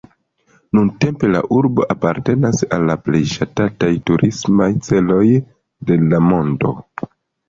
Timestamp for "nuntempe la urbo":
0.75-1.83